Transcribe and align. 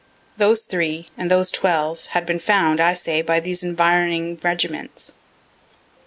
Those 0.35 0.63
three, 0.63 1.11
and 1.15 1.29
those 1.29 1.51
twelve, 1.51 2.07
had 2.17 2.25
been 2.25 2.39
found, 2.39 2.79
I 2.81 2.95
say, 2.95 3.21
by 3.21 3.39
these 3.39 3.61
environing 3.61 4.37
regiments. 4.41 5.13